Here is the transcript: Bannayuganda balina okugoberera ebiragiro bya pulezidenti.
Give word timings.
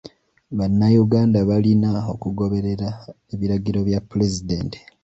Bannayuganda 0.57 1.37
balina 1.49 1.91
okugoberera 2.13 2.89
ebiragiro 3.33 3.79
bya 3.87 3.99
pulezidenti. 4.09 4.79